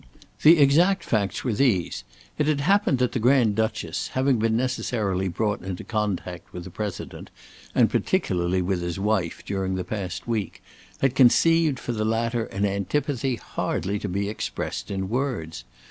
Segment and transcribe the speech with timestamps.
[0.41, 2.03] The exact facts were these.
[2.39, 6.71] It had happened that the Grand Duchess, having been necessarily brought into contact with the
[6.71, 7.29] President,
[7.75, 10.63] and particularly with his wife, during the past week,
[11.01, 15.65] had conceived for the latter an antipathy hardly to be expressed in words.